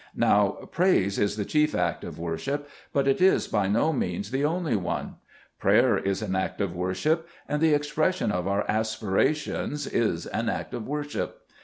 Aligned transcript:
Now, 0.17 0.67
praise 0.71 1.19
is 1.19 1.35
the 1.35 1.45
chief 1.45 1.75
act 1.75 2.03
of 2.03 2.17
worship, 2.17 2.67
but 2.91 3.07
it 3.07 3.21
is 3.21 3.47
by 3.47 3.67
no 3.67 3.93
means 3.93 4.31
the 4.31 4.43
only 4.43 4.75
one. 4.75 5.17
Prayer 5.59 5.95
is 5.95 6.23
an 6.23 6.35
act 6.35 6.59
of 6.59 6.75
worship, 6.75 7.27
and 7.47 7.61
the 7.61 7.75
expression 7.75 8.31
of 8.31 8.47
our 8.47 8.65
aspirations 8.67 9.85
is 9.85 10.25
an 10.25 10.49
act 10.49 10.73
of 10.73 10.87
worship. 10.87 11.41